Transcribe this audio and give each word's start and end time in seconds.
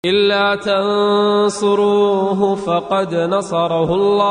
إلا 0.00 0.56
تنصروه 0.56 2.54
فقد 2.54 3.14
نصره 3.14 3.94
الله. 3.94 4.30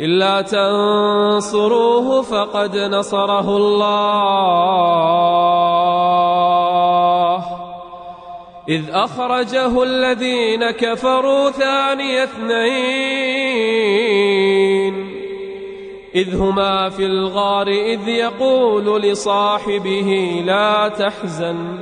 إلا 0.00 0.42
تنصروه 0.42 2.22
فقد 2.22 2.76
نصره 2.76 3.56
الله. 3.56 3.84
إذ 8.68 8.90
أخرجه 8.90 9.82
الذين 9.82 10.70
كفروا 10.70 11.50
ثاني 11.50 12.22
اثنين. 12.24 13.44
إذ 16.14 16.36
هما 16.36 16.88
في 16.88 17.06
الغار 17.06 17.68
إذ 17.68 18.08
يقول 18.08 19.02
لصاحبه 19.02 20.42
لا 20.46 20.88
تحزن 20.88 21.78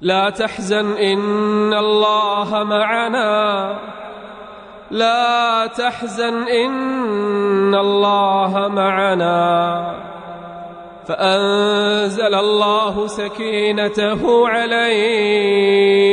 لا 0.00 0.30
تحزن 0.30 0.92
إن 0.92 1.74
الله 1.74 2.64
معنا 2.64 3.78
لا 4.90 5.66
تحزن 5.66 6.48
إن 6.48 7.74
الله 7.74 8.68
معنا. 8.68 9.94
فأنزل 11.08 12.34
الله 12.34 13.06
سكينته 13.06 14.48
عليه. 14.48 16.04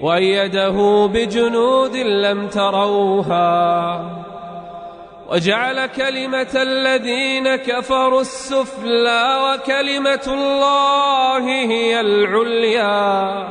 وأيده 0.00 1.06
بجنود 1.06 1.96
لم 1.96 2.48
تروها 2.48 3.50
وجعل 5.30 5.86
كلمة 5.86 6.48
الذين 6.54 7.56
كفروا 7.56 8.20
السفلى 8.20 9.38
وكلمة 9.44 10.26
الله 10.26 11.48
هي 11.48 12.00
العليا 12.00 13.48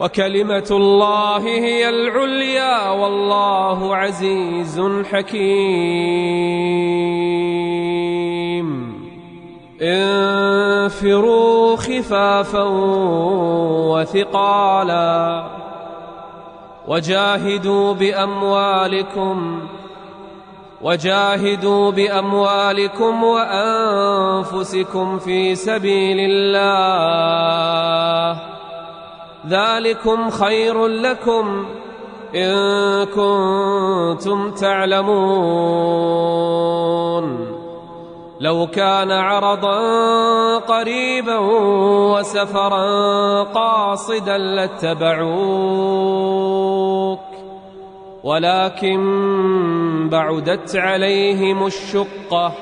وكلمة 0.00 0.68
الله 0.70 1.38
هي 1.38 1.88
العليا 1.88 2.90
والله 2.90 3.96
عزيز 3.96 4.80
حكيم. 5.12 6.54
انفروا 10.84 11.76
خفافا 11.76 12.62
وثقالا 13.92 15.44
وجاهدوا 16.88 17.94
بأموالكم 17.94 19.60
وجاهدوا 20.82 21.90
بأموالكم 21.90 23.24
وأنفسكم 23.24 23.98
في 25.18 25.54
سبيل 25.54 26.16
الله 26.30 26.74
ذلكم 29.48 30.30
خير 30.30 30.86
لكم 30.86 31.66
إن 32.34 33.04
كنتم 33.04 34.50
تعلمون 34.50 36.03
لو 38.44 38.66
كان 38.66 39.10
عرضا 39.10 39.78
قريبا 40.58 41.38
وسفرا 42.12 43.42
قاصدا 43.42 44.38
لاتبعوك. 44.38 45.24
ولكن 48.24 50.08
بعدت 50.12 50.76
عليهم 50.76 51.66
الشقة 51.66 52.52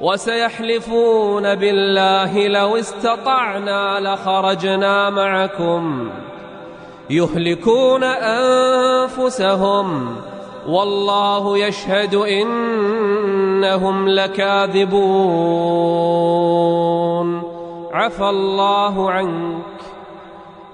وسيحلفون 0.00 1.54
بالله 1.54 2.48
لو 2.48 2.76
استطعنا 2.76 4.00
لخرجنا 4.00 5.10
معكم. 5.10 6.10
يهلكون 7.10 8.04
أنفسهم 9.14 10.16
والله 10.68 11.58
يشهد 11.58 12.14
إنهم 13.64 14.08
لكاذبون. 14.08 14.94
عفى 17.92 18.24
الله 18.24 19.10
عنك. 19.10 19.64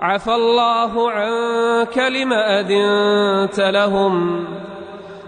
عفى 0.00 0.34
الله 0.34 1.10
عنك 1.10 1.98
لم 1.98 2.32
أذنت 2.32 3.60
لهم. 3.60 4.44